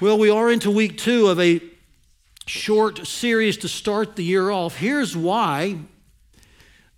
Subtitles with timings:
[0.00, 1.60] Well, we are into week two of a
[2.46, 4.76] short series to start the year off.
[4.76, 5.76] Here's why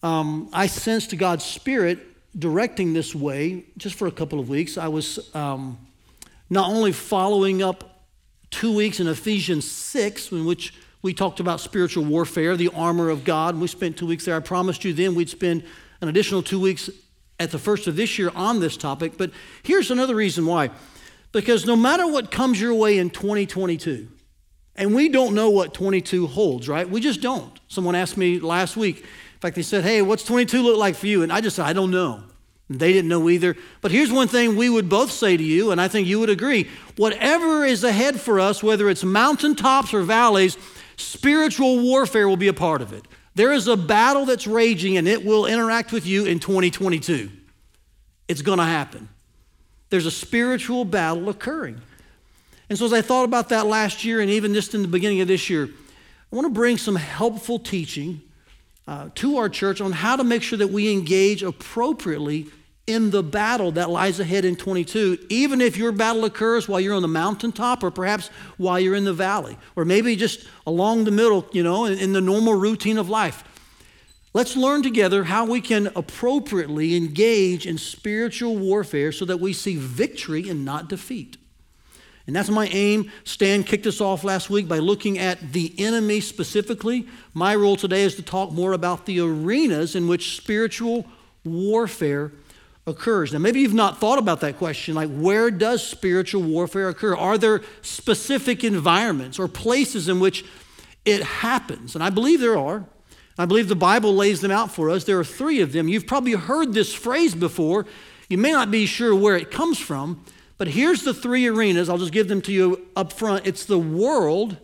[0.03, 1.99] um, I sensed God's Spirit
[2.39, 4.77] directing this way just for a couple of weeks.
[4.77, 5.79] I was um,
[6.51, 8.05] not only following up
[8.51, 13.25] two weeks in Ephesians 6, in which we talked about spiritual warfare, the armor of
[13.25, 13.55] God.
[13.55, 14.37] And we spent two weeks there.
[14.37, 15.65] I promised you then we'd spend
[16.03, 16.91] an additional two weeks
[17.39, 19.17] at the first of this year on this topic.
[19.17, 19.31] But
[19.63, 20.69] here's another reason why.
[21.33, 24.09] Because no matter what comes your way in 2022,
[24.77, 26.89] and we don't know what 22 holds, right?
[26.89, 27.59] We just don't.
[27.69, 31.07] Someone asked me last week, in fact, they said, Hey, what's 22 look like for
[31.07, 31.23] you?
[31.23, 32.23] And I just said, I don't know.
[32.69, 33.57] And they didn't know either.
[33.81, 36.31] But here's one thing we would both say to you, and I think you would
[36.31, 40.57] agree whatever is ahead for us, whether it's mountaintops or valleys,
[40.97, 43.07] spiritual warfare will be a part of it.
[43.35, 47.31] There is a battle that's raging, and it will interact with you in 2022.
[48.29, 49.09] It's going to happen.
[49.91, 51.81] There's a spiritual battle occurring.
[52.69, 55.21] And so, as I thought about that last year and even just in the beginning
[55.21, 55.69] of this year,
[56.33, 58.23] I want to bring some helpful teaching
[58.87, 62.47] uh, to our church on how to make sure that we engage appropriately
[62.87, 66.95] in the battle that lies ahead in 22, even if your battle occurs while you're
[66.95, 71.11] on the mountaintop or perhaps while you're in the valley, or maybe just along the
[71.11, 73.45] middle, you know, in, in the normal routine of life.
[74.33, 79.77] Let's learn together how we can appropriately engage in spiritual warfare so that we see
[79.77, 81.37] victory and not defeat.
[82.29, 83.11] And that's my aim.
[83.25, 87.09] Stan kicked us off last week by looking at the enemy specifically.
[87.35, 91.07] My role today is to talk more about the arenas in which spiritual
[91.45, 92.31] warfare
[92.87, 93.33] occurs.
[93.33, 97.17] Now, maybe you've not thought about that question like, where does spiritual warfare occur?
[97.17, 100.45] Are there specific environments or places in which
[101.05, 101.97] it happens?
[101.97, 102.85] And I believe there are.
[103.39, 105.05] I believe the Bible lays them out for us.
[105.05, 105.89] There are three of them.
[105.89, 107.87] You've probably heard this phrase before.
[108.29, 110.25] You may not be sure where it comes from,
[110.59, 111.89] but here's the three arenas.
[111.89, 114.57] I'll just give them to you up front it's the world,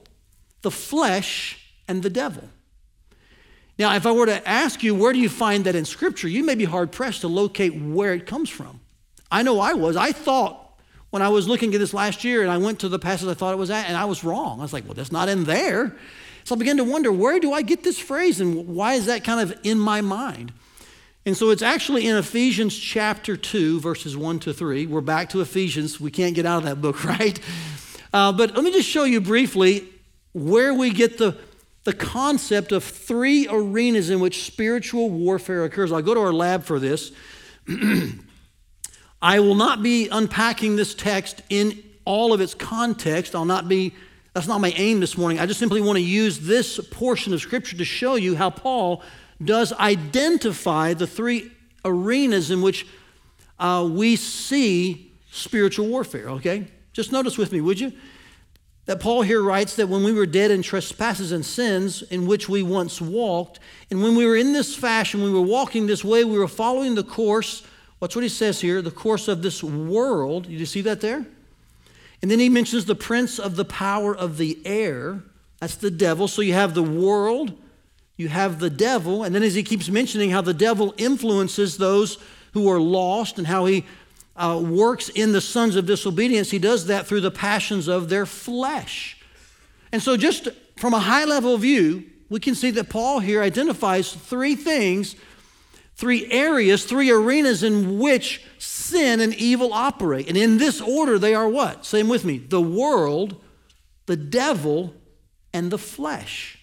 [0.63, 2.49] the flesh, and the devil.
[3.79, 6.45] Now, if I were to ask you, where do you find that in Scripture, you
[6.45, 8.81] may be hard pressed to locate where it comes from.
[9.31, 9.97] I know I was.
[9.97, 10.79] I thought
[11.11, 13.35] when I was looking at this last year and I went to the passage I
[13.35, 14.61] thought it was at, and I was wrong.
[14.61, 15.97] I was like, well, that's not in there.
[16.47, 19.25] So I began to wonder, where do I get this phrase and why is that
[19.25, 20.53] kind of in my mind?
[21.25, 24.87] And so it's actually in Ephesians chapter 2, verses 1 to 3.
[24.87, 26.01] We're back to Ephesians.
[26.01, 27.41] We can't get out of that book, right?
[28.13, 29.89] Uh, but let me just show you briefly
[30.35, 31.37] where we get the,
[31.83, 35.91] the concept of three arenas in which spiritual warfare occurs.
[35.91, 37.11] I'll go to our lab for this.
[39.21, 43.35] I will not be unpacking this text in all of its context.
[43.35, 43.95] I'll not be
[44.37, 45.39] that's not my aim this morning.
[45.39, 49.03] I just simply want to use this portion of Scripture to show you how Paul
[49.43, 51.51] does identify the three
[51.87, 52.87] arenas in which
[53.59, 56.67] uh, we see spiritual warfare, okay?
[56.93, 57.95] Just notice with me, would you?
[58.85, 62.47] That Paul here writes that when we were dead in trespasses and sins in which
[62.47, 63.59] we once walked,
[63.91, 66.95] and when we were in this fashion, we were walking this way, we were following
[66.95, 67.63] the course,
[68.01, 70.47] what's what he says here, the course of this world.
[70.47, 71.25] You see that there?
[72.23, 75.23] And then he mentions the prince of the power of the air.
[75.61, 76.29] That's the devil.
[76.29, 77.53] So you have the world,
[78.17, 82.19] you have the devil, and then as he keeps mentioning how the devil influences those
[82.53, 83.85] who are lost and how he
[84.37, 88.27] uh, works in the sons of disobedience, he does that through the passions of their
[88.27, 89.19] flesh.
[89.93, 94.13] And so, just from a high level view, we can see that Paul here identifies
[94.13, 95.17] three things,
[95.97, 100.29] three areas, three arenas in which sin and evil operate.
[100.29, 101.85] And in this order, they are what?
[101.85, 103.43] Them with me the world,
[104.07, 104.95] the devil,
[105.53, 106.59] and the flesh.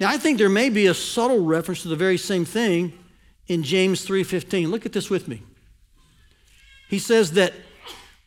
[0.00, 2.92] Now, I think there may be a subtle reference to the very same thing
[3.46, 4.70] in James 3:15.
[4.70, 5.42] Look at this with me.
[6.88, 7.52] He says that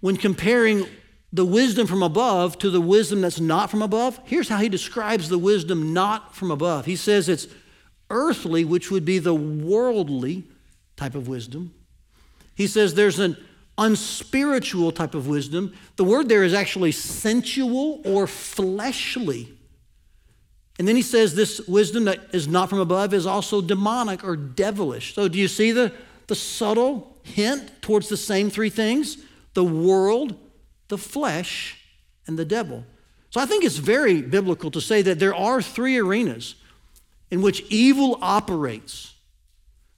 [0.01, 0.85] when comparing
[1.33, 5.29] the wisdom from above to the wisdom that's not from above, here's how he describes
[5.29, 6.85] the wisdom not from above.
[6.85, 7.47] He says it's
[8.11, 10.43] earthly, which would be the worldly
[10.95, 11.73] type of wisdom.
[12.53, 13.37] He says there's an
[13.77, 15.73] unspiritual type of wisdom.
[15.95, 19.57] The word there is actually sensual or fleshly.
[20.77, 24.35] And then he says this wisdom that is not from above is also demonic or
[24.35, 25.15] devilish.
[25.15, 25.91] So do you see the,
[26.27, 29.17] the subtle hint towards the same three things?
[29.53, 30.35] The world,
[30.87, 31.77] the flesh,
[32.27, 32.85] and the devil.
[33.29, 36.55] So I think it's very biblical to say that there are three arenas
[37.31, 39.15] in which evil operates,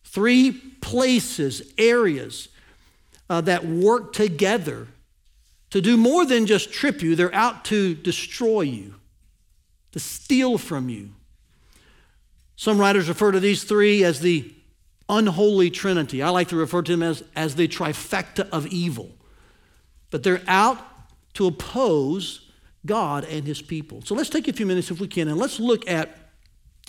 [0.05, 2.47] three places, areas
[3.29, 4.87] uh, that work together
[5.71, 8.93] to do more than just trip you, they're out to destroy you,
[9.91, 11.09] to steal from you.
[12.55, 14.53] Some writers refer to these three as the
[15.09, 16.21] unholy trinity.
[16.21, 19.09] I like to refer to them as, as the trifecta of evil.
[20.11, 20.77] But they're out
[21.33, 22.51] to oppose
[22.85, 24.03] God and his people.
[24.03, 26.22] So let's take a few minutes if we can and let's look at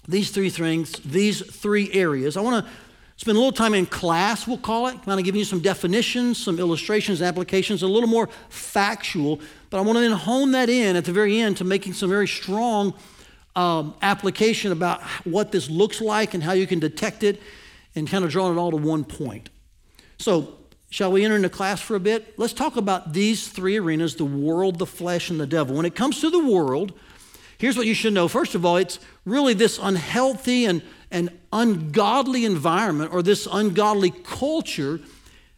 [0.08, 2.36] these three things, these three areas.
[2.36, 2.70] I want to
[3.16, 6.42] spend a little time in class, we'll call it, kind of giving you some definitions,
[6.42, 9.40] some illustrations, applications, a little more factual.
[9.70, 12.10] But I want to then hone that in at the very end to making some
[12.10, 12.94] very strong
[13.56, 17.40] um, application about what this looks like and how you can detect it
[17.94, 19.48] and kind of drawing it all to one point.
[20.18, 20.58] So,
[20.90, 22.38] shall we enter into class for a bit?
[22.38, 25.76] Let's talk about these three arenas the world, the flesh, and the devil.
[25.76, 26.92] When it comes to the world,
[27.58, 28.28] here's what you should know.
[28.28, 35.00] First of all, it's really this unhealthy and, and ungodly environment or this ungodly culture.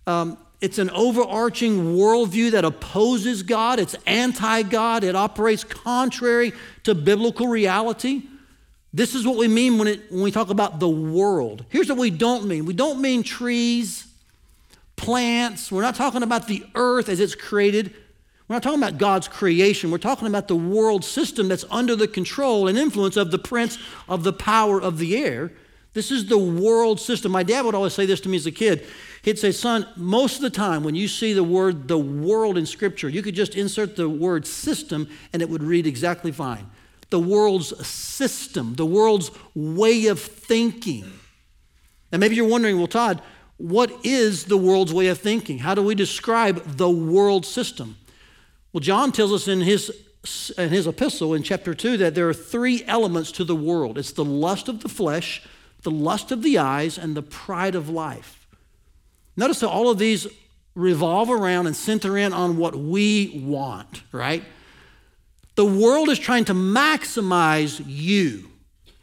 [0.07, 6.53] Um, it's an overarching worldview that opposes God, it's anti God, it operates contrary
[6.85, 8.23] to biblical reality.
[8.93, 11.67] This is what we mean when, it, when we talk about the world.
[11.69, 14.07] Here's what we don't mean we don't mean trees,
[14.97, 17.95] plants, we're not talking about the earth as it's created.
[18.49, 19.91] We're not talking about God's creation.
[19.91, 23.77] We're talking about the world system that's under the control and influence of the prince
[24.09, 25.53] of the power of the air.
[25.95, 27.33] This is the world system.
[27.33, 28.87] My dad would always say this to me as a kid.
[29.23, 32.67] He'd say, Son, most of the time when you see the word the world in
[32.67, 36.67] Scripture, you could just insert the word system and it would read exactly fine.
[37.11, 41.11] The world's system, the world's way of thinking.
[42.13, 43.23] And maybe you're wondering, well, Todd,
[43.57, 45.59] what is the world's way of thinking?
[45.59, 47.97] How do we describe the world system?
[48.77, 49.91] Well, John tells us in his,
[50.59, 54.13] in his epistle in chapter 2 that there are three elements to the world it's
[54.13, 55.43] the lust of the flesh,
[55.81, 58.47] the lust of the eyes, and the pride of life.
[59.35, 60.27] Notice that all of these
[60.75, 64.45] revolve around and center in on what we want, right?
[65.55, 68.51] The world is trying to maximize you.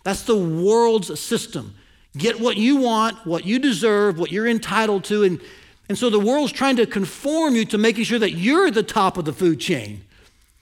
[0.03, 1.73] That's the world's system.
[2.15, 5.41] Get what you want, what you deserve, what you're entitled to, and
[5.89, 8.83] and so the world's trying to conform you to making sure that you're at the
[8.83, 10.03] top of the food chain.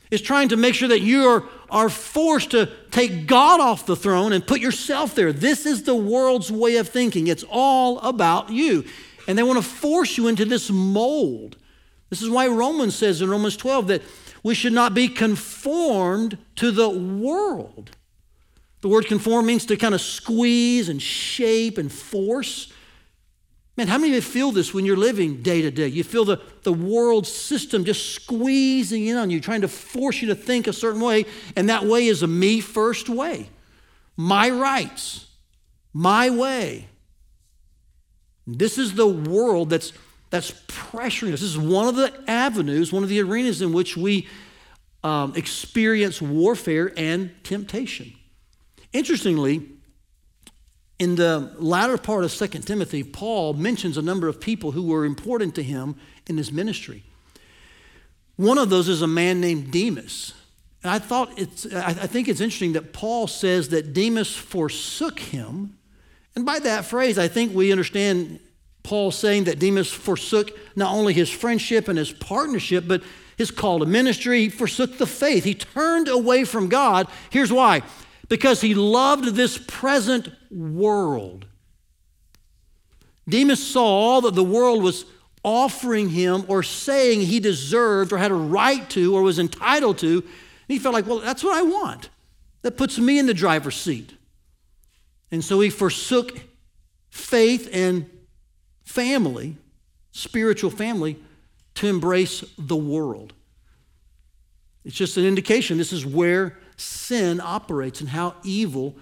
[0.10, 3.96] It's trying to make sure that you are, are forced to take God off the
[3.96, 5.32] throne and put yourself there.
[5.32, 7.28] This is the world's way of thinking.
[7.28, 8.84] It's all about you.
[9.28, 11.56] And they want to force you into this mold.
[12.10, 14.02] This is why Romans says in Romans 12 that
[14.44, 17.92] we should not be conformed to the world.
[18.82, 22.71] The word conform means to kind of squeeze and shape and force.
[23.82, 25.88] Man, how many of you feel this when you're living day to day?
[25.88, 30.28] You feel the, the world system just squeezing in on you, trying to force you
[30.28, 31.26] to think a certain way,
[31.56, 33.50] and that way is a me first way.
[34.16, 35.26] My rights,
[35.94, 36.90] my way.
[38.46, 39.94] This is the world that's,
[40.30, 41.42] that's pressuring us.
[41.42, 44.28] This is one of the avenues, one of the arenas in which we
[45.04, 48.14] um, experience warfare and temptation.
[48.94, 49.68] Interestingly,
[51.02, 55.04] in the latter part of 2 Timothy, Paul mentions a number of people who were
[55.04, 55.96] important to him
[56.28, 57.02] in his ministry.
[58.36, 60.36] One of those is a man named Demas.
[60.84, 65.76] And I thought it's, I think it's interesting that Paul says that Demas forsook him.
[66.36, 68.40] And by that phrase, I think we understand
[68.84, 73.02] Paul saying that Demas forsook not only his friendship and his partnership, but
[73.40, 74.42] his call to ministry.
[74.42, 75.46] He forsook the faith.
[75.46, 77.08] He turned away from God.
[77.32, 77.82] Here's why
[78.32, 81.46] because he loved this present world.
[83.28, 85.04] Demas saw all that the world was
[85.44, 90.20] offering him or saying he deserved or had a right to or was entitled to.
[90.20, 92.08] And he felt like, well, that's what I want.
[92.62, 94.14] That puts me in the driver's seat.
[95.30, 96.40] And so he forsook
[97.10, 98.10] faith and
[98.86, 99.58] family,
[100.14, 101.18] spiritual family,
[101.76, 103.34] to embrace the world.
[104.86, 108.96] It's just an indication this is where sin operates and how evil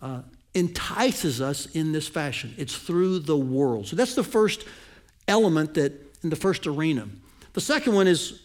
[0.00, 0.22] uh,
[0.54, 2.54] entices us in this fashion.
[2.56, 3.88] It's through the world.
[3.88, 4.64] So that's the first
[5.26, 7.08] element that in the first arena.
[7.52, 8.40] The second one is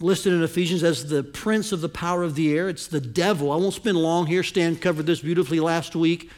[0.00, 2.68] listed in Ephesians as the prince of the power of the air.
[2.68, 3.50] It's the devil.
[3.50, 4.42] I won't spend long here.
[4.42, 6.30] Stan covered this beautifully last week.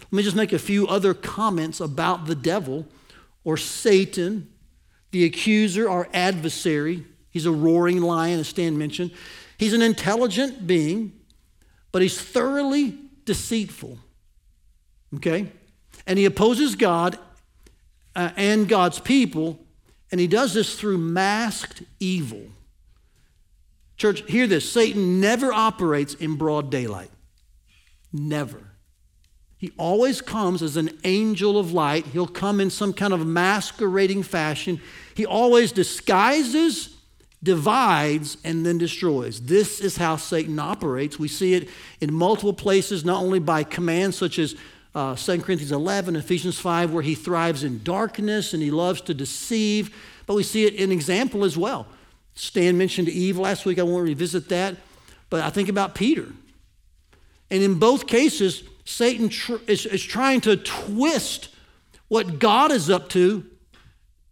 [0.00, 2.86] Let me just make a few other comments about the devil
[3.44, 4.48] or Satan,
[5.10, 7.04] the accuser, our adversary.
[7.30, 9.10] He's a roaring lion, as Stan mentioned.
[9.58, 11.12] He's an intelligent being
[11.92, 13.98] but he's thoroughly deceitful.
[15.16, 15.52] Okay?
[16.06, 17.18] And he opposes God
[18.16, 19.60] uh, and God's people,
[20.10, 22.42] and he does this through masked evil.
[23.96, 27.10] Church, hear this Satan never operates in broad daylight.
[28.12, 28.72] Never.
[29.56, 32.06] He always comes as an angel of light.
[32.06, 34.80] He'll come in some kind of masquerading fashion.
[35.14, 36.91] He always disguises
[37.42, 39.40] divides and then destroys.
[39.40, 41.18] This is how Satan operates.
[41.18, 41.68] We see it
[42.00, 44.54] in multiple places, not only by commands such as
[44.94, 49.14] uh, 2 Corinthians 11, Ephesians 5, where he thrives in darkness and he loves to
[49.14, 49.94] deceive,
[50.26, 51.86] but we see it in example as well.
[52.34, 53.78] Stan mentioned Eve last week.
[53.78, 54.76] I won't revisit that.
[55.30, 56.28] But I think about Peter.
[57.50, 61.48] And in both cases, Satan tr- is, is, trying to twist
[62.08, 63.44] what God is up to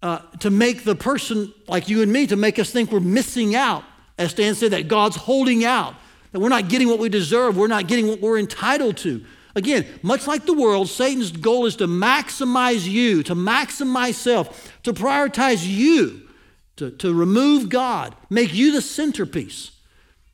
[0.03, 3.55] uh, to make the person like you and me, to make us think we're missing
[3.55, 3.85] out.
[4.19, 5.95] As Stan said, that God's holding out,
[6.33, 9.25] that we're not getting what we deserve, we're not getting what we're entitled to.
[9.55, 14.93] Again, much like the world, Satan's goal is to maximize you, to maximize self, to
[14.93, 16.29] prioritize you,
[16.77, 19.73] to, to remove God, make you the centerpiece.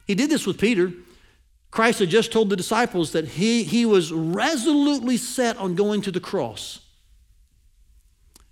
[0.06, 0.92] He did this with Peter.
[1.70, 6.12] Christ had just told the disciples that he, he was resolutely set on going to
[6.12, 6.80] the cross.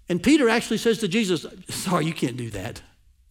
[0.08, 2.82] And Peter actually says to Jesus, Sorry, you can't do that.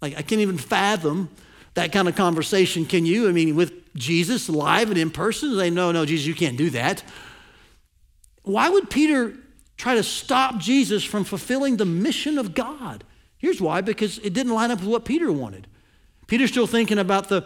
[0.01, 1.29] Like, I can't even fathom
[1.75, 3.27] that kind of conversation, can you?
[3.27, 5.57] I mean, with Jesus live and in person?
[5.57, 7.03] They no, no, Jesus, you can't do that.
[8.43, 9.33] Why would Peter
[9.77, 13.03] try to stop Jesus from fulfilling the mission of God?
[13.37, 15.67] Here's why because it didn't line up with what Peter wanted.
[16.27, 17.45] Peter's still thinking about the,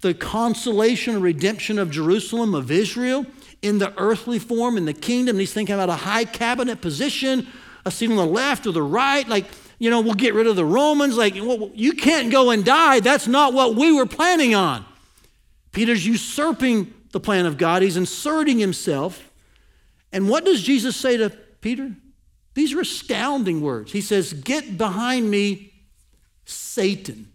[0.00, 3.26] the consolation and redemption of Jerusalem, of Israel,
[3.62, 5.38] in the earthly form, in the kingdom.
[5.38, 7.46] He's thinking about a high cabinet position,
[7.86, 9.26] a seat on the left or the right.
[9.26, 9.46] Like,
[9.78, 11.16] you know, we'll get rid of the Romans.
[11.16, 13.00] Like, well, you can't go and die.
[13.00, 14.84] That's not what we were planning on.
[15.72, 19.30] Peter's usurping the plan of God, he's inserting himself.
[20.12, 21.94] And what does Jesus say to Peter?
[22.54, 23.92] These are astounding words.
[23.92, 25.72] He says, Get behind me,
[26.44, 27.32] Satan.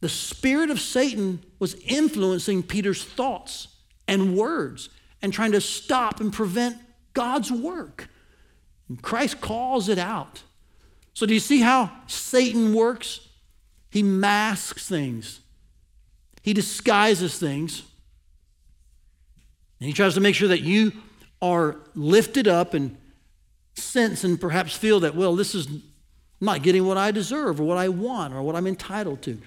[0.00, 3.68] The spirit of Satan was influencing Peter's thoughts
[4.06, 4.90] and words
[5.22, 6.76] and trying to stop and prevent
[7.14, 8.08] God's work.
[9.02, 10.42] Christ calls it out.
[11.14, 13.20] So, do you see how Satan works?
[13.90, 15.40] He masks things,
[16.42, 17.82] he disguises things.
[19.80, 20.92] And he tries to make sure that you
[21.42, 22.96] are lifted up and
[23.74, 25.68] sense and perhaps feel that, well, this is
[26.40, 29.38] not getting what I deserve or what I want or what I'm entitled to.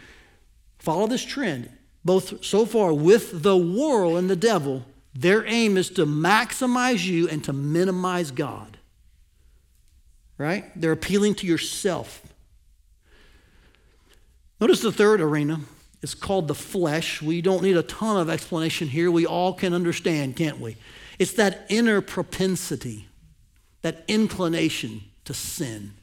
[0.80, 1.70] Follow this trend.
[2.06, 7.28] Both so far with the world and the devil, their aim is to maximize you
[7.28, 8.77] and to minimize God.
[10.38, 10.66] Right?
[10.76, 12.22] They're appealing to yourself.
[14.60, 15.62] Notice the third arena
[16.02, 17.22] it's called the flesh.
[17.22, 19.10] We don't need a ton of explanation here.
[19.10, 20.78] We all can understand, can't we?
[21.18, 23.08] It's that inner propensity,
[23.82, 25.94] that inclination to sin.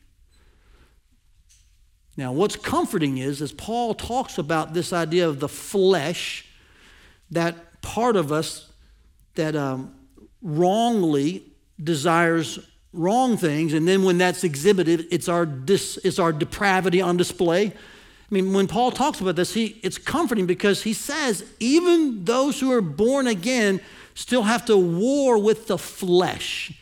[2.17, 6.47] Now, what's comforting is, as Paul talks about this idea of the flesh,
[7.31, 8.71] that part of us
[9.35, 9.95] that um,
[10.43, 11.45] wrongly
[11.83, 12.59] desires
[12.95, 17.67] wrong things, and then when that's exhibited, it's our, dis, it's our depravity on display.
[17.67, 22.59] I mean, when Paul talks about this, he, it's comforting because he says even those
[22.59, 23.81] who are born again
[24.15, 26.73] still have to war with the flesh.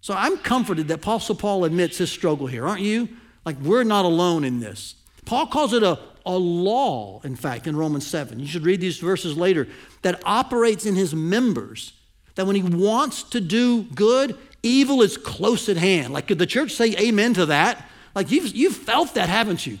[0.00, 3.08] So I'm comforted that Apostle Paul admits his struggle here, aren't you?
[3.44, 4.96] Like we're not alone in this.
[5.24, 8.40] Paul calls it a, a law, in fact, in Romans 7.
[8.40, 9.68] You should read these verses later,
[10.02, 11.92] that operates in his members.
[12.34, 16.12] That when he wants to do good, evil is close at hand.
[16.12, 17.86] Like, could the church say amen to that?
[18.14, 19.78] Like, you've, you've felt that, haven't you?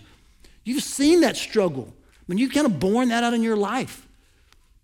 [0.64, 1.92] You've seen that struggle.
[1.92, 4.06] I mean, you've kind of borne that out in your life.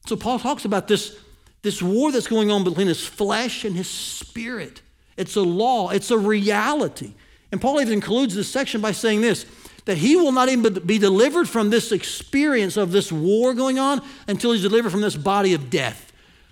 [0.07, 1.17] So Paul talks about this,
[1.62, 4.83] this war that's going on between his flesh and his spirit.
[5.17, 7.15] It's a law, it's a reality.
[7.53, 9.47] And Paul even concludes this section by saying this
[9.87, 14.03] that he will not even be delivered from this experience of this war going on
[14.26, 16.06] until he's delivered from this body of death.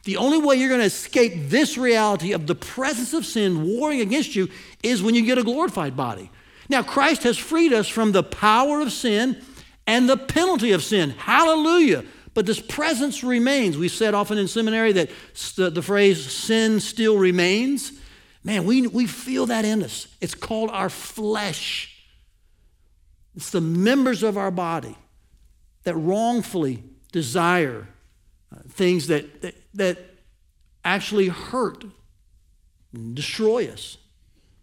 [0.05, 4.01] The only way you're going to escape this reality of the presence of sin warring
[4.01, 4.49] against you
[4.83, 6.31] is when you get a glorified body.
[6.69, 9.43] Now, Christ has freed us from the power of sin
[9.87, 11.11] and the penalty of sin.
[11.11, 12.05] Hallelujah.
[12.35, 13.79] But this presence remains.
[13.79, 15.11] We said often in seminary that
[15.57, 17.93] the, phrase sin still remains.
[18.43, 20.09] Man, we, we feel that in us.
[20.21, 22.05] It's called our flesh.
[23.37, 24.97] It's the members of our body
[25.85, 26.83] that wrongfully
[27.13, 27.89] desire
[28.69, 29.99] things that, that, that
[30.85, 31.85] actually hurt
[32.93, 33.99] and destroy us.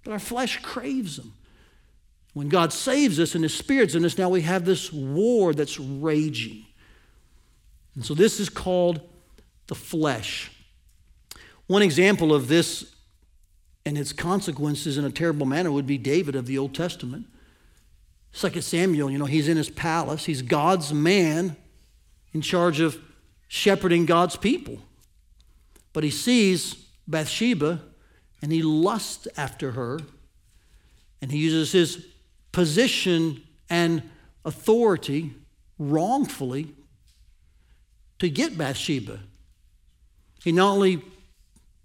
[0.03, 1.33] But our flesh craves them.
[2.33, 5.79] When God saves us and His Spirit's in us, now we have this war that's
[5.79, 6.65] raging.
[7.95, 9.01] And so this is called
[9.67, 10.51] the flesh.
[11.67, 12.95] One example of this
[13.85, 17.25] and its consequences in a terrible manner would be David of the Old Testament.
[18.31, 20.25] Second Samuel, you know, he's in his palace.
[20.25, 21.57] He's God's man
[22.33, 22.97] in charge of
[23.53, 24.79] shepherding God's people.
[25.91, 26.73] But he sees
[27.05, 27.81] Bathsheba
[28.41, 29.99] and he lusts after her.
[31.21, 32.05] And he uses his
[32.53, 34.03] position and
[34.45, 35.33] authority
[35.77, 36.73] wrongfully
[38.19, 39.19] to get Bathsheba.
[40.41, 41.01] He not only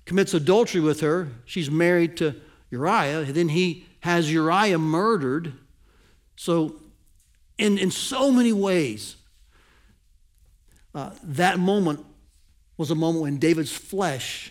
[0.04, 2.36] commits adultery with her, she's married to
[2.70, 5.52] Uriah, then he has Uriah murdered.
[6.36, 6.76] So
[7.58, 9.16] in, in so many ways,
[10.96, 12.04] uh, that moment
[12.78, 14.50] was a moment when David's flesh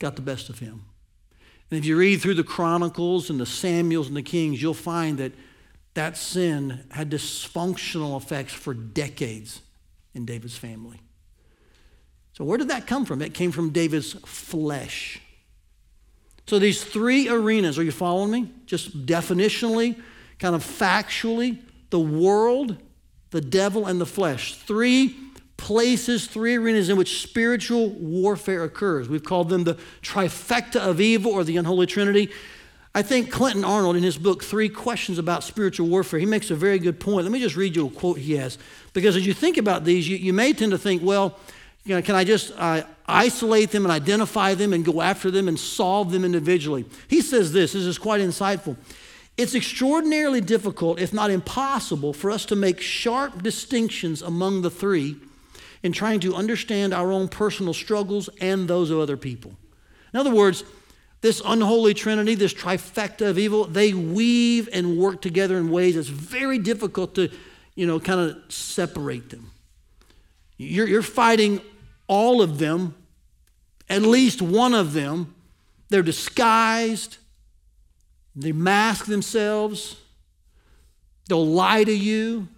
[0.00, 0.84] got the best of him.
[1.70, 5.18] And if you read through the Chronicles and the Samuels and the Kings, you'll find
[5.18, 5.32] that
[5.94, 9.62] that sin had dysfunctional effects for decades
[10.14, 11.00] in David's family.
[12.32, 13.22] So, where did that come from?
[13.22, 15.20] It came from David's flesh.
[16.48, 18.50] So, these three arenas, are you following me?
[18.66, 20.00] Just definitionally,
[20.40, 22.76] kind of factually, the world,
[23.34, 24.54] the devil, and the flesh.
[24.54, 25.16] Three
[25.56, 29.08] places, three arenas in which spiritual warfare occurs.
[29.08, 32.30] We've called them the trifecta of evil or the unholy trinity.
[32.94, 36.54] I think Clinton Arnold, in his book, Three Questions About Spiritual Warfare, he makes a
[36.54, 37.24] very good point.
[37.24, 38.56] Let me just read you a quote he has.
[38.92, 41.36] Because as you think about these, you, you may tend to think, well,
[41.84, 45.48] you know, can I just uh, isolate them and identify them and go after them
[45.48, 46.84] and solve them individually?
[47.08, 48.76] He says this, this is quite insightful.
[49.36, 55.16] It's extraordinarily difficult, if not impossible, for us to make sharp distinctions among the three
[55.82, 59.56] in trying to understand our own personal struggles and those of other people.
[60.12, 60.62] In other words,
[61.20, 66.08] this unholy trinity, this trifecta of evil, they weave and work together in ways that's
[66.08, 67.30] very difficult to,
[67.74, 69.50] you know, kind of separate them.
[70.56, 71.60] You're, you're fighting
[72.06, 72.94] all of them,
[73.88, 75.34] at least one of them.
[75.88, 77.18] They're disguised,
[78.36, 79.96] they mask themselves,
[81.28, 82.48] they'll lie to you,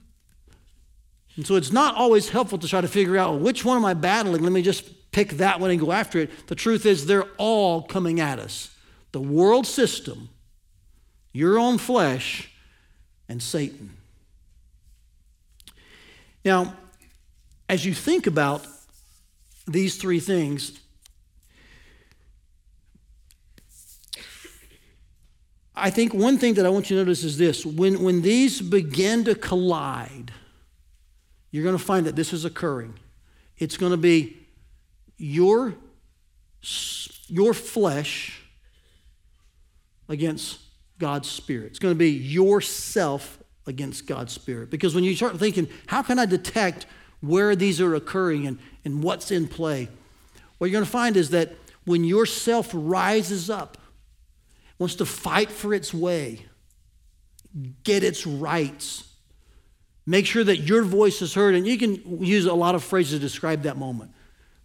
[1.36, 3.84] and so it's not always helpful to try to figure out well, which one am
[3.84, 4.42] I battling?
[4.42, 6.46] Let me just pick that one and go after it.
[6.48, 8.74] The truth is, they're all coming at us
[9.12, 10.28] the world system,
[11.32, 12.50] your own flesh,
[13.28, 13.96] and Satan.
[16.44, 16.74] Now,
[17.68, 18.66] as you think about
[19.66, 20.78] these three things,
[25.76, 28.62] I think one thing that I want you to notice is this when, when these
[28.62, 30.32] begin to collide,
[31.50, 32.94] you're going to find that this is occurring.
[33.58, 34.36] It's going to be
[35.18, 35.74] your,
[37.26, 38.42] your flesh
[40.08, 40.60] against
[40.98, 41.66] God's spirit.
[41.66, 44.70] It's going to be yourself against God's spirit.
[44.70, 46.86] Because when you start thinking, how can I detect
[47.20, 49.88] where these are occurring and, and what's in play?
[50.58, 51.52] What you're going to find is that
[51.84, 53.78] when yourself rises up,
[54.78, 56.44] wants to fight for its way,
[57.82, 59.06] get its rights,
[60.06, 61.56] Make sure that your voice is heard.
[61.56, 64.12] And you can use a lot of phrases to describe that moment.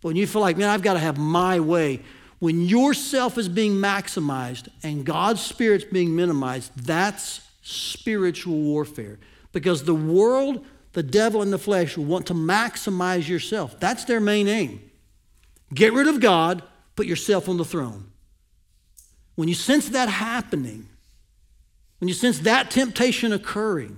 [0.02, 2.02] But when you feel like, man, I've got to have my way,
[2.40, 9.20] when yourself is being maximized and God's Spirit's being minimized, that's spiritual warfare.
[9.52, 13.80] Because the world, the devil, and the flesh want to maximize yourself.
[13.80, 14.92] That's their main aim.
[15.74, 16.64] Get rid of God,
[16.96, 18.11] put yourself on the throne.
[19.42, 20.88] When you sense that happening,
[21.98, 23.98] when you sense that temptation occurring,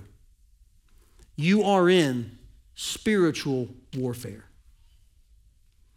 [1.36, 2.38] you are in
[2.74, 4.46] spiritual warfare.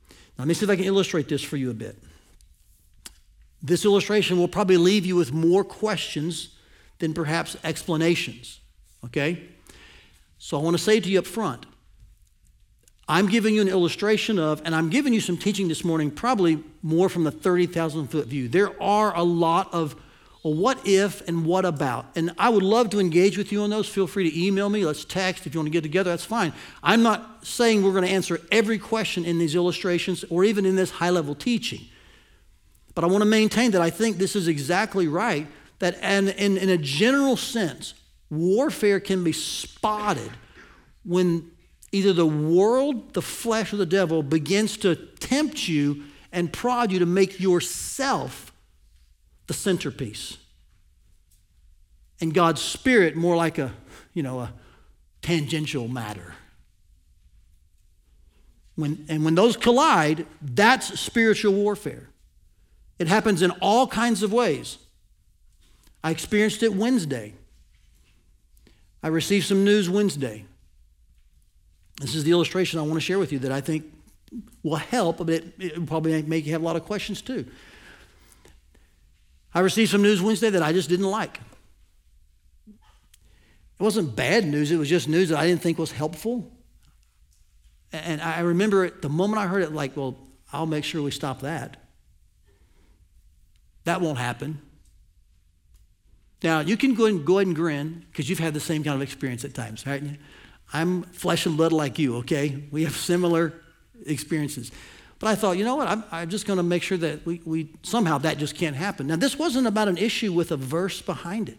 [0.10, 1.98] Now, let me see if I can illustrate this for you a bit.
[3.64, 6.50] This illustration will probably leave you with more questions
[7.00, 8.60] than perhaps explanations,
[9.06, 9.48] okay?
[10.40, 11.66] So I want to say to you up front
[13.10, 16.64] I'm giving you an illustration of, and I'm giving you some teaching this morning, probably
[16.82, 18.50] more from the 30,000 foot view.
[18.50, 19.96] There are a lot of
[20.44, 22.06] well, what if and what about?
[22.16, 23.88] And I would love to engage with you on those.
[23.90, 24.86] Feel free to email me.
[24.86, 25.46] Let's text.
[25.46, 26.54] If you want to get together, that's fine.
[26.82, 30.78] I'm not saying we're going to answer every question in these illustrations or even in
[30.78, 31.82] this high level teaching.
[32.96, 35.48] But I want to maintain that I think this is exactly right.
[35.80, 37.94] That in, in, in a general sense,
[38.30, 40.32] warfare can be spotted
[41.04, 41.52] when
[41.92, 47.00] either the world, the flesh, or the devil begins to tempt you and prod you
[47.00, 48.52] to make yourself
[49.48, 50.38] the centerpiece.
[52.20, 53.74] And God's Spirit more like a,
[54.14, 54.54] you know, a
[55.22, 56.34] tangential matter.
[58.76, 62.10] When, and when those collide, that's spiritual warfare.
[63.00, 64.78] It happens in all kinds of ways.
[66.04, 67.34] I experienced it Wednesday.
[69.02, 70.46] I received some news Wednesday.
[72.00, 73.86] This is the illustration I want to share with you that I think
[74.64, 77.46] will help, but it, it probably make you have a lot of questions too.
[79.54, 81.40] I received some news Wednesday that I just didn't like.
[82.68, 86.52] It wasn't bad news, it was just news that I didn't think was helpful.
[87.92, 90.18] And I remember it, the moment I heard it, like, well,
[90.52, 91.78] I'll make sure we stop that.
[93.86, 94.62] That won't happen.
[96.44, 98.96] Now, you can go, and, go ahead and grin because you've had the same kind
[98.96, 100.04] of experience at times, right?
[100.74, 102.64] I'm flesh and blood like you, okay?
[102.72, 103.54] We have similar
[104.06, 104.72] experiences.
[105.20, 105.88] But I thought, you know what?
[105.88, 109.08] I'm, I'm just going to make sure that we, we somehow that just can't happen.
[109.08, 111.58] Now, this wasn't about an issue with a verse behind it.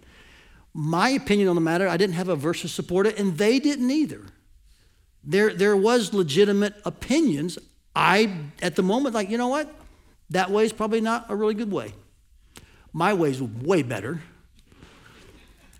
[0.74, 3.58] my opinion on the matter, I didn't have a verse to support it, and they
[3.58, 4.22] didn't either.
[5.24, 7.58] There, there was legitimate opinions.
[7.96, 9.74] I, at the moment, like, you know what?
[10.30, 11.94] That way is probably not a really good way.
[12.92, 14.22] My way is way better.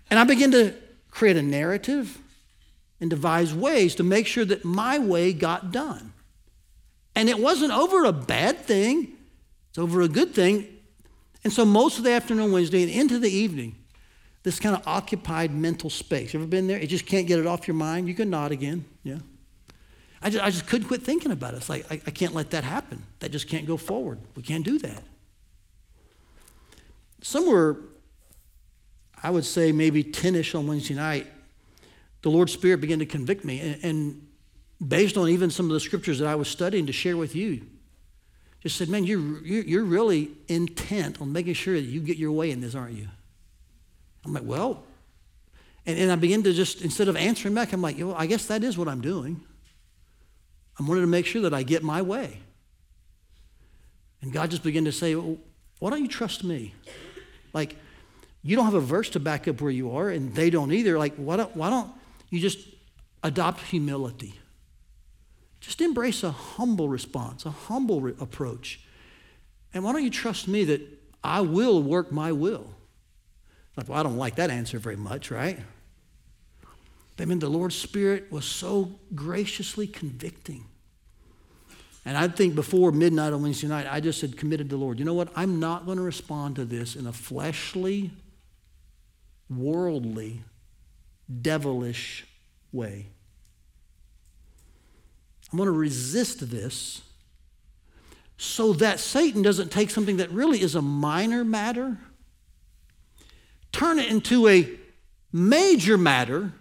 [0.09, 0.73] And I begin to
[1.11, 2.19] create a narrative
[3.01, 6.13] and devise ways to make sure that my way got done.
[7.15, 9.17] And it wasn't over a bad thing,
[9.69, 10.67] it's over a good thing.
[11.43, 13.75] And so most of the afternoon Wednesday and into the evening,
[14.43, 16.33] this kind of occupied mental space.
[16.33, 16.79] Ever been there?
[16.79, 18.07] You just can't get it off your mind.
[18.07, 18.85] You can nod again.
[19.03, 19.19] Yeah.
[20.21, 21.57] I just, I just couldn't quit thinking about it.
[21.57, 23.03] It's like, I, I can't let that happen.
[23.19, 24.19] That just can't go forward.
[24.35, 25.03] We can't do that.
[27.21, 27.77] Somewhere,
[29.21, 31.27] I would say maybe 10 ish on Wednesday night,
[32.21, 33.59] the Lord's Spirit began to convict me.
[33.59, 34.25] And, and,
[34.87, 37.65] based on even some of the scriptures that I was studying to share with you,
[38.61, 42.49] just said, Man, you're, you're really intent on making sure that you get your way
[42.49, 43.09] in this, aren't you?
[44.23, 44.83] I'm like, Well,
[45.85, 48.45] and, and I begin to just, instead of answering back, I'm like, well, I guess
[48.45, 49.41] that is what I'm doing.
[50.77, 52.37] I'm wanting to make sure that I get my way.
[54.21, 55.37] And God just began to say, well,
[55.79, 56.75] why don't you trust me?
[57.53, 57.75] Like,
[58.43, 60.99] you don't have a verse to back up where you are, and they don't either.
[60.99, 61.89] Like, why don't, why don't
[62.29, 62.59] you just
[63.23, 64.35] adopt humility?
[65.59, 68.79] Just embrace a humble response, a humble re- approach.
[69.73, 70.81] And why don't you trust me that
[71.23, 72.67] I will work my will?
[73.75, 75.59] Like, well, I don't like that answer very much, right?
[77.19, 80.65] I mean, the Lord's Spirit was so graciously convicting.
[82.05, 84.99] And I think before midnight on Wednesday night, I just had committed to the Lord,
[84.99, 85.29] you know what?
[85.35, 88.11] I'm not going to respond to this in a fleshly,
[89.49, 90.41] worldly,
[91.41, 92.25] devilish
[92.71, 93.07] way.
[95.51, 97.01] I'm going to resist this
[98.37, 101.97] so that Satan doesn't take something that really is a minor matter,
[103.71, 104.69] turn it into a
[105.31, 106.53] major matter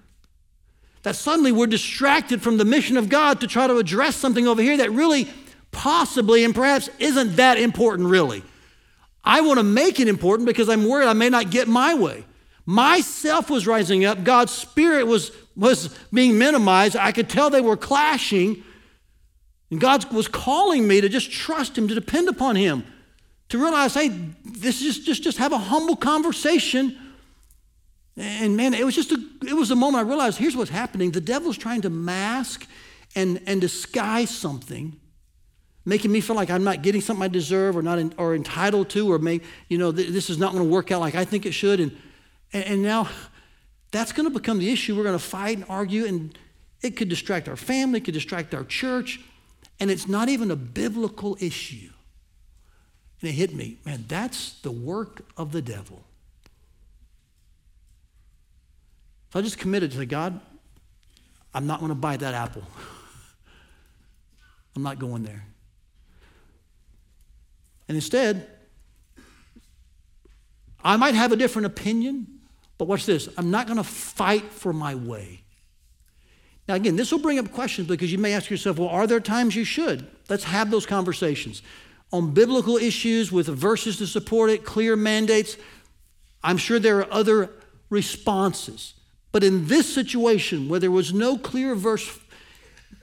[1.03, 4.61] that suddenly we're distracted from the mission of God to try to address something over
[4.61, 5.29] here that really
[5.71, 8.43] possibly and perhaps isn't that important, really.
[9.23, 12.25] I want to make it important because I'm worried I may not get my way.
[12.71, 16.97] Myself was rising up, God's Spirit was, was being minimized.
[16.97, 18.63] I could tell they were clashing.
[19.71, 22.85] And God was calling me to just trust Him, to depend upon Him,
[23.49, 24.09] to realize, hey,
[24.45, 26.95] this is just, just, have a humble conversation
[28.19, 31.13] and man, it was just a, it was a moment I realized here's what's happening.
[31.13, 32.67] The devil's trying to mask
[33.17, 35.01] and, and disguise something,
[35.87, 38.91] making me feel like I'm not getting something I deserve or not in, or entitled
[38.91, 41.25] to, or may, you know, th- this is not going to work out like I
[41.25, 41.81] think it should.
[41.81, 41.97] And,
[42.53, 43.09] and, and now
[43.91, 44.97] that's going to become the issue.
[44.97, 46.37] We're going to fight and argue, and
[46.83, 49.21] it could distract our family, it could distract our church,
[49.81, 51.91] and it's not even a biblical issue.
[53.21, 56.05] And it hit me, man, that's the work of the devil.
[59.33, 60.41] So I just committed to God,
[61.53, 62.63] I'm not going to bite that apple.
[64.77, 65.45] I'm not going there.
[67.89, 68.47] And instead,
[70.85, 72.38] I might have a different opinion,
[72.79, 75.43] but watch this I'm not going to fight for my way.
[76.69, 79.21] Now, again, this will bring up questions because you may ask yourself, well, are there
[79.21, 80.07] times you should?
[80.29, 81.63] Let's have those conversations.
[82.13, 85.57] On biblical issues with verses to support it, clear mandates,
[86.43, 87.51] I'm sure there are other
[87.89, 88.95] responses.
[89.33, 92.19] But in this situation, where there was no clear verse,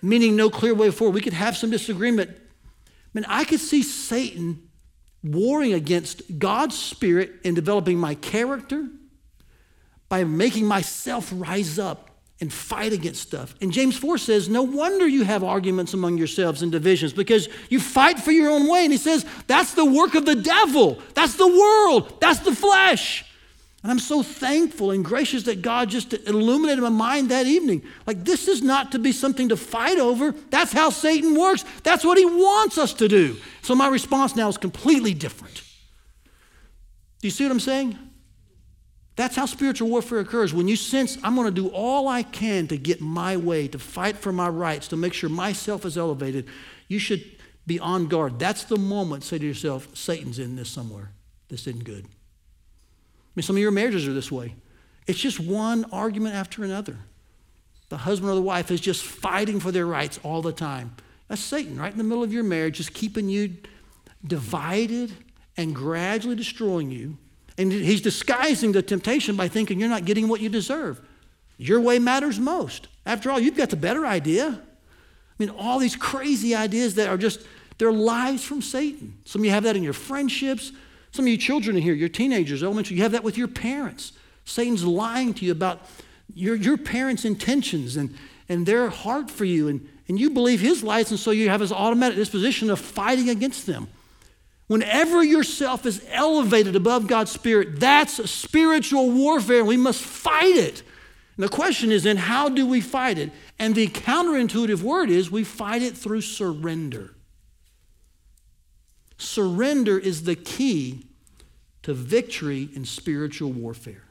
[0.01, 2.29] meaning no clear way forward, we could have some disagreement.
[2.31, 2.39] I
[3.15, 4.69] mean, I could see Satan
[5.23, 8.87] warring against God's spirit in developing my character
[10.09, 13.55] by making myself rise up and fight against stuff.
[13.61, 17.79] And James 4 says, No wonder you have arguments among yourselves and divisions because you
[17.79, 18.83] fight for your own way.
[18.83, 23.25] And he says, That's the work of the devil, that's the world, that's the flesh.
[23.81, 27.83] And I'm so thankful and gracious that God just illuminated my mind that evening.
[28.07, 30.31] Like, this is not to be something to fight over.
[30.49, 31.63] That's how Satan works.
[31.83, 33.37] That's what he wants us to do.
[33.61, 35.61] So, my response now is completely different.
[37.21, 37.99] Do you see what I'm saying?
[39.15, 40.53] That's how spiritual warfare occurs.
[40.53, 43.79] When you sense, I'm going to do all I can to get my way, to
[43.79, 46.47] fight for my rights, to make sure myself is elevated,
[46.87, 47.23] you should
[47.65, 48.39] be on guard.
[48.39, 51.11] That's the moment, say to yourself, Satan's in this somewhere.
[51.47, 52.05] This isn't good
[53.35, 54.55] I mean, some of your marriages are this way.
[55.07, 56.97] It's just one argument after another.
[57.89, 60.95] The husband or the wife is just fighting for their rights all the time.
[61.27, 63.57] That's Satan right in the middle of your marriage, just keeping you
[64.25, 65.11] divided
[65.57, 67.17] and gradually destroying you.
[67.57, 70.99] And he's disguising the temptation by thinking you're not getting what you deserve.
[71.57, 72.87] Your way matters most.
[73.05, 74.47] After all, you've got the better idea.
[74.47, 77.41] I mean, all these crazy ideas that are just,
[77.77, 79.17] they're lies from Satan.
[79.25, 80.71] Some of you have that in your friendships,
[81.11, 84.11] some of you children in here, your teenagers, elementary, you have that with your parents.
[84.43, 85.81] Satan's lying to you about
[86.33, 88.15] your, your parents' intentions and,
[88.49, 91.61] and their heart for you, and, and you believe his lies, and so you have
[91.61, 93.87] this automatic disposition of fighting against them.
[94.67, 100.81] Whenever yourself is elevated above God's Spirit, that's spiritual warfare, we must fight it.
[101.37, 103.31] And the question is then, how do we fight it?
[103.59, 107.13] And the counterintuitive word is we fight it through surrender.
[109.17, 111.05] Surrender is the key
[111.83, 114.03] to victory in spiritual warfare.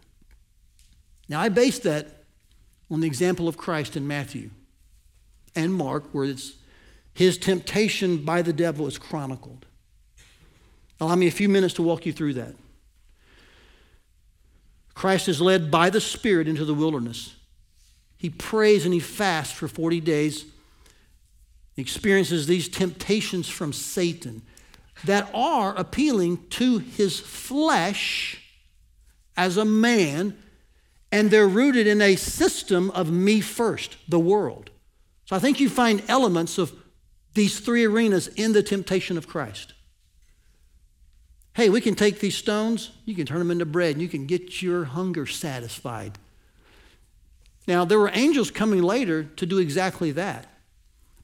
[1.29, 2.25] Now, I base that
[2.90, 4.51] on the example of Christ in Matthew
[5.57, 6.53] and Mark, where it's
[7.12, 9.67] his temptation by the devil is chronicled.
[11.00, 12.54] Allow me a few minutes to walk you through that.
[14.94, 17.35] Christ is led by the Spirit into the wilderness.
[18.16, 20.46] He prays and he fasts for 40 days.
[21.74, 24.42] He experiences these temptations from Satan
[25.04, 28.40] that are appealing to his flesh
[29.37, 30.38] as a man,
[31.11, 34.70] and they're rooted in a system of me first, the world.
[35.26, 36.72] So I think you find elements of
[37.35, 39.74] these three arenas in the temptation of Christ.
[41.55, 44.27] Hey, we can take these stones, you can turn them into bread, and you can
[44.27, 46.19] get your hunger satisfied.
[47.67, 50.47] Now, there were angels coming later to do exactly that.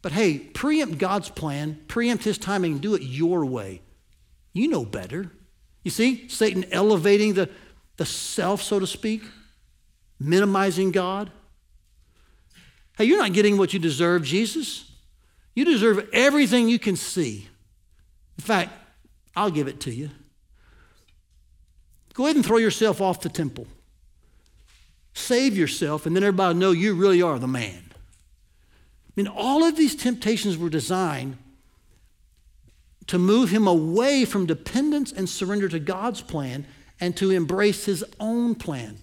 [0.03, 3.83] But hey, preempt God's plan, preempt His timing, do it your way.
[4.53, 5.31] You know better.
[5.83, 7.51] You see, Satan elevating the,
[7.97, 9.23] the self, so to speak,
[10.19, 11.31] minimizing God.
[12.97, 14.91] Hey, you're not getting what you deserve, Jesus.
[15.55, 17.49] You deserve everything you can see.
[18.39, 18.73] In fact,
[19.37, 20.11] I'll give it to you.
[22.15, 23.67] Go ahead and throw yourself off the temple.
[25.15, 27.83] Save yourself, and then everybody will know you really are the man.
[27.93, 31.37] I mean, all of these temptations were designed
[33.07, 36.67] to move him away from dependence and surrender to God's plan
[37.01, 38.99] and to embrace his own plan.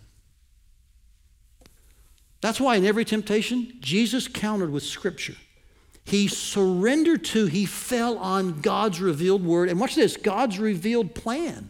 [2.40, 5.36] That's why in every temptation, Jesus countered with Scripture.
[6.08, 9.68] He surrendered to, he fell on God's revealed word.
[9.68, 11.70] And watch this God's revealed plan.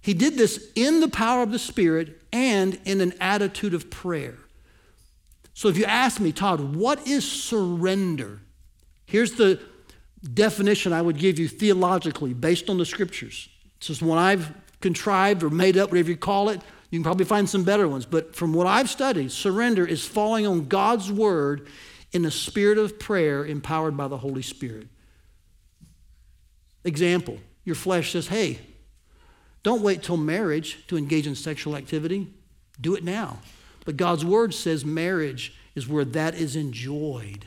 [0.00, 4.38] He did this in the power of the Spirit and in an attitude of prayer.
[5.54, 8.38] So if you ask me, Todd, what is surrender?
[9.06, 9.60] Here's the
[10.32, 13.48] definition I would give you theologically based on the scriptures.
[13.80, 16.60] This is one I've contrived or made up, whatever you call it.
[16.90, 18.06] You can probably find some better ones.
[18.06, 21.66] But from what I've studied, surrender is falling on God's word
[22.12, 24.88] in the spirit of prayer empowered by the Holy Spirit.
[26.84, 28.58] Example your flesh says, hey,
[29.62, 32.26] don't wait till marriage to engage in sexual activity.
[32.80, 33.38] Do it now.
[33.84, 37.44] But God's word says marriage is where that is enjoyed.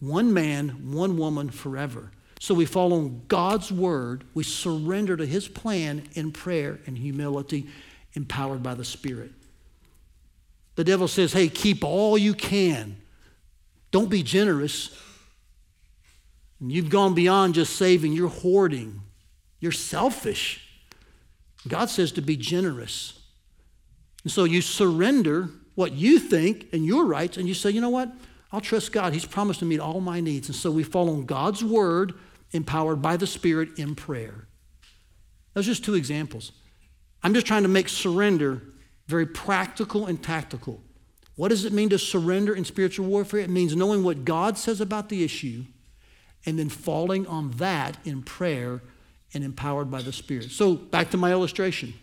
[0.00, 2.12] One man, one woman forever.
[2.40, 7.66] So we follow God's word, we surrender to his plan in prayer and humility,
[8.14, 9.32] empowered by the Spirit.
[10.76, 12.96] The devil says, hey, keep all you can.
[13.94, 14.90] Don't be generous.
[16.58, 19.02] You've gone beyond just saving, you're hoarding,
[19.60, 20.68] you're selfish.
[21.68, 23.20] God says to be generous.
[24.24, 27.88] And so you surrender what you think and your rights, and you say, you know
[27.88, 28.10] what?
[28.50, 29.12] I'll trust God.
[29.12, 30.48] He's promised to meet all my needs.
[30.48, 32.14] And so we follow God's word,
[32.50, 34.48] empowered by the Spirit in prayer.
[35.52, 36.50] Those are just two examples.
[37.22, 38.60] I'm just trying to make surrender
[39.06, 40.82] very practical and tactical.
[41.36, 43.40] What does it mean to surrender in spiritual warfare?
[43.40, 45.64] It means knowing what God says about the issue
[46.46, 48.82] and then falling on that in prayer
[49.32, 50.50] and empowered by the Spirit.
[50.50, 51.94] So, back to my illustration.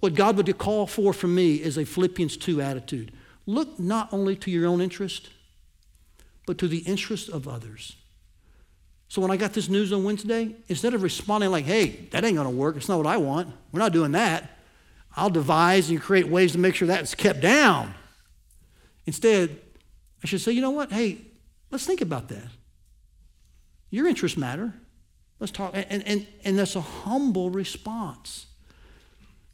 [0.00, 3.12] What God would call for from me is a Philippians 2 attitude.
[3.46, 5.30] Look not only to your own interest,
[6.46, 7.96] but to the interest of others.
[9.08, 12.36] So when I got this news on Wednesday, instead of responding like, hey, that ain't
[12.36, 14.58] to work, it's not what I want, we're not doing that,
[15.16, 17.94] I'll devise and create ways to make sure that's kept down.
[19.06, 19.60] Instead,
[20.22, 20.90] I should say, you know what?
[20.90, 21.18] Hey,
[21.70, 22.48] let's think about that.
[23.90, 24.74] Your interests matter.
[25.38, 25.72] Let's talk.
[25.74, 28.46] And, and, and that's a humble response.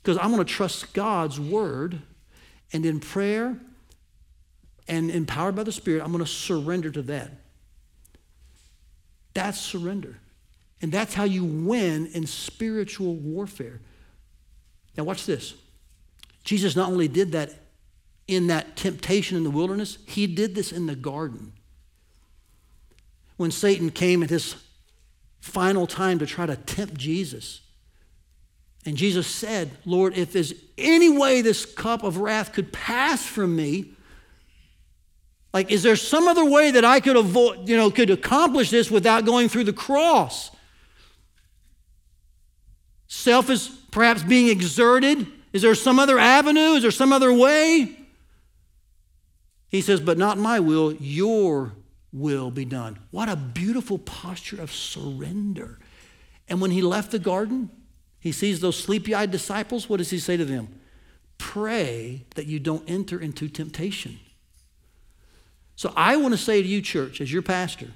[0.03, 2.01] Because I'm going to trust God's word,
[2.73, 3.59] and in prayer
[4.89, 7.33] and empowered by the Spirit, I'm going to surrender to that.
[9.35, 10.19] That's surrender.
[10.81, 13.81] And that's how you win in spiritual warfare.
[15.01, 15.55] Now, watch this.
[16.45, 17.55] Jesus not only did that
[18.29, 21.55] in that temptation in the wilderness, he did this in the garden.
[23.39, 24.57] When Satan came at his
[25.41, 27.63] final time to try to tempt Jesus,
[28.85, 33.57] and Jesus said, Lord, if there's any way this cup of wrath could pass from
[33.57, 33.95] me,
[35.55, 38.91] like, is there some other way that I could avoid, you know, could accomplish this
[38.91, 40.51] without going through the cross?
[43.09, 45.27] Self is perhaps being exerted?
[45.53, 46.75] Is there some other avenue?
[46.75, 47.97] Is there some other way?
[49.69, 51.73] He says, But not my will, your
[52.13, 52.99] will be done.
[53.11, 55.79] What a beautiful posture of surrender.
[56.49, 57.71] And when he left the garden,
[58.19, 59.89] he sees those sleepy eyed disciples.
[59.89, 60.69] What does he say to them?
[61.39, 64.19] Pray that you don't enter into temptation.
[65.77, 67.89] So I want to say to you, church, as your pastor,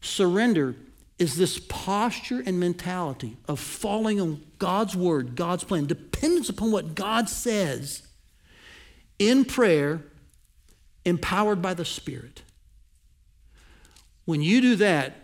[0.00, 0.76] surrender
[1.18, 6.94] is this posture and mentality of falling on God's word, God's plan, dependence upon what
[6.94, 8.02] God says
[9.18, 10.02] in prayer,
[11.04, 12.42] empowered by the Spirit.
[14.24, 15.16] When you do that,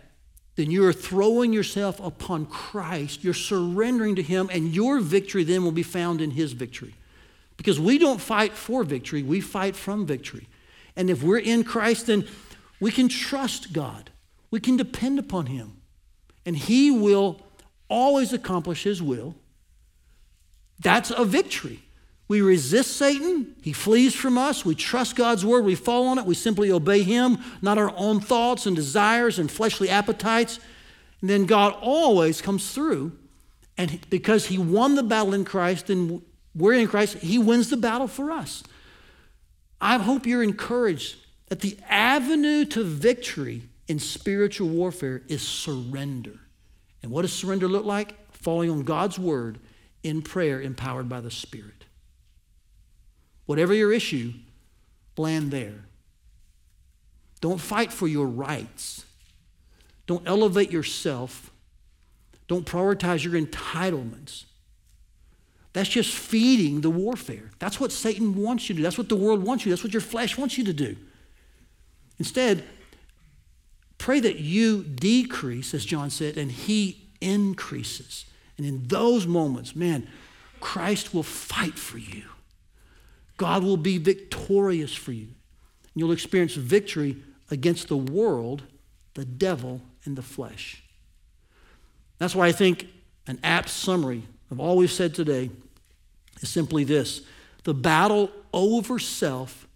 [0.55, 3.23] then you are throwing yourself upon Christ.
[3.23, 6.95] You're surrendering to Him, and your victory then will be found in His victory.
[7.57, 10.47] Because we don't fight for victory, we fight from victory.
[10.95, 12.27] And if we're in Christ, then
[12.79, 14.09] we can trust God,
[14.49, 15.74] we can depend upon Him,
[16.45, 17.41] and He will
[17.89, 19.35] always accomplish His will.
[20.79, 21.81] That's a victory.
[22.27, 24.65] We resist Satan, he flees from us.
[24.65, 28.19] We trust God's word, we fall on it, we simply obey him, not our own
[28.19, 30.59] thoughts and desires and fleshly appetites.
[31.21, 33.11] And then God always comes through.
[33.77, 36.23] And because he won the battle in Christ and
[36.55, 38.63] we're in Christ, he wins the battle for us.
[39.79, 41.17] I hope you're encouraged
[41.49, 46.39] that the avenue to victory in spiritual warfare is surrender.
[47.03, 48.15] And what does surrender look like?
[48.31, 49.59] Falling on God's word
[50.03, 51.85] in prayer, empowered by the Spirit.
[53.45, 54.33] Whatever your issue,
[55.17, 55.85] land there.
[57.41, 59.05] Don't fight for your rights.
[60.07, 61.51] Don't elevate yourself.
[62.47, 64.45] Don't prioritize your entitlements.
[65.73, 67.51] That's just feeding the warfare.
[67.59, 68.83] That's what Satan wants you to do.
[68.83, 69.71] That's what the world wants you.
[69.71, 70.95] That's what your flesh wants you to do.
[72.17, 72.63] Instead,
[74.05, 78.25] pray that you decrease, as John said, and he increases.
[78.55, 80.07] And in those moments, man,
[80.59, 82.21] Christ will fight for you.
[83.37, 85.23] God will be victorious for you.
[85.23, 87.17] And You'll experience victory
[87.49, 88.61] against the world,
[89.15, 90.83] the devil, and the flesh.
[92.19, 92.87] That's why I think
[93.25, 95.49] an apt summary of all we've said today
[96.41, 97.23] is simply this
[97.63, 99.67] the battle over self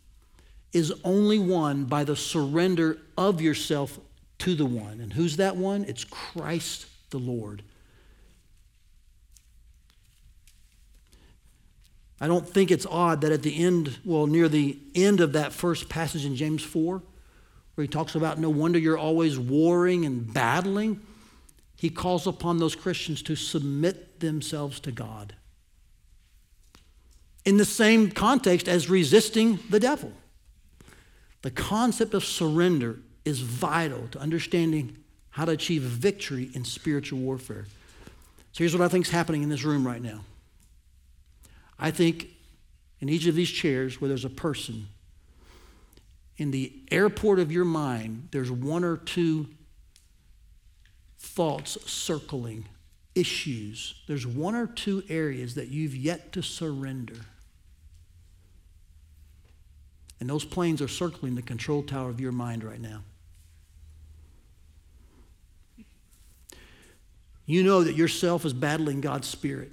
[0.71, 3.99] is only won by the surrender of yourself
[4.39, 4.99] to the one.
[4.99, 5.85] And who's that one?
[5.85, 7.63] It's Christ the Lord.
[12.21, 15.53] I don't think it's odd that at the end, well, near the end of that
[15.53, 17.01] first passage in James 4,
[17.75, 20.99] where he talks about no wonder you're always warring and battling,
[21.77, 25.33] he calls upon those Christians to submit themselves to God.
[27.45, 30.11] In the same context as resisting the devil.
[31.41, 34.97] The concept of surrender is vital to understanding
[35.31, 37.65] how to achieve victory in spiritual warfare.
[38.51, 40.21] So here's what I think is happening in this room right now.
[41.77, 42.27] I think
[42.99, 44.87] in each of these chairs where there's a person,
[46.37, 49.47] in the airport of your mind, there's one or two
[51.19, 52.65] thoughts circling,
[53.13, 53.95] issues.
[54.07, 57.15] There's one or two areas that you've yet to surrender.
[60.19, 63.01] And those planes are circling the control tower of your mind right now.
[67.49, 69.71] You know that yourself is battling God's Spirit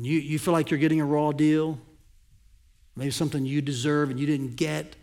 [0.00, 1.78] and you, you feel like you're getting a raw deal,
[2.96, 4.96] maybe something you deserve and you didn't get,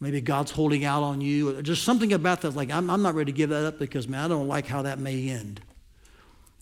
[0.00, 3.30] maybe God's holding out on you, just something about that, like, I'm, I'm not ready
[3.30, 5.60] to give that up because, man, I don't like how that may end.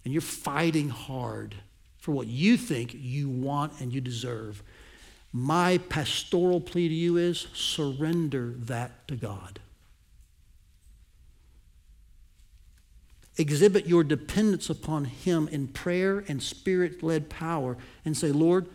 [0.05, 1.55] And you're fighting hard
[1.98, 4.62] for what you think you want and you deserve.
[5.33, 9.61] My pastoral plea to you is surrender that to God.
[13.38, 18.66] Exhibit your dependence upon Him in prayer and spirit led power and say, Lord,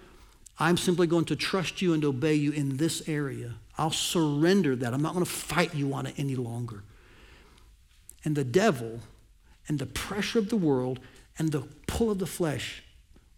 [0.60, 3.56] I'm simply going to trust you and obey you in this area.
[3.78, 4.93] I'll surrender that.
[4.93, 6.84] I'm not going to fight you on it any longer.
[8.24, 9.00] And the devil
[9.67, 11.00] and the pressure of the world
[11.39, 12.84] and the pull of the flesh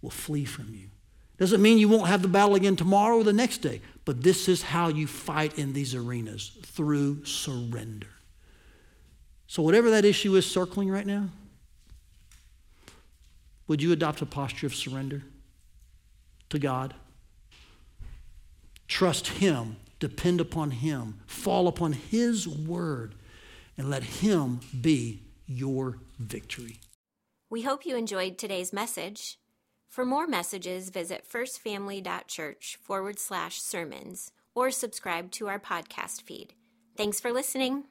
[0.02, 0.90] will flee from you.
[1.38, 4.50] Doesn't mean you won't have the battle again tomorrow or the next day, but this
[4.50, 8.08] is how you fight in these arenas through surrender.
[9.54, 11.30] So, whatever that issue is circling right now,
[13.68, 15.22] would you adopt a posture of surrender
[16.50, 16.96] to God?
[18.88, 23.14] Trust Him, depend upon Him, fall upon His word,
[23.78, 26.80] and let Him be your victory.
[27.52, 29.38] We hope you enjoyed today's message.
[29.88, 36.56] For more messages, visit firstfamily.church forward slash sermons or subscribe to our podcast feed.
[36.98, 37.84] Thanks for listening.